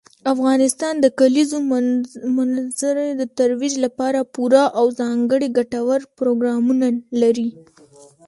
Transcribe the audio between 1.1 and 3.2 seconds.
کلیزو منظره